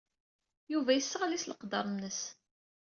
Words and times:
Yuba 0.71 0.91
yesseɣli 0.93 1.39
s 1.39 1.45
leqder-nnes. 1.49 2.21